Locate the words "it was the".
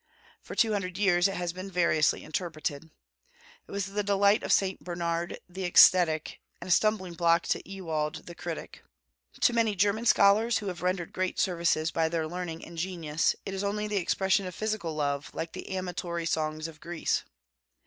3.67-4.01